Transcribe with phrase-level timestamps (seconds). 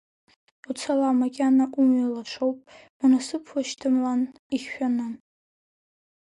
[0.69, 2.59] Уцала, макьана умҩа лашоуп,
[3.01, 4.21] унасыԥуашьҭамлан
[4.55, 5.07] ихьшәаны.